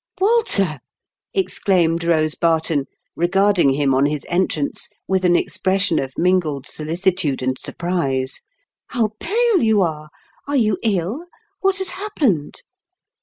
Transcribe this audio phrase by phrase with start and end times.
[0.19, 0.79] "Walter!''
[1.35, 7.43] exclaimed Kose Barton, regard ing him on his entrance with an expression of mingled soUcitude
[7.43, 8.41] and surprise,
[8.87, 10.09] "how pale you are!
[10.47, 11.27] Are you ill?
[11.59, 12.63] What has happened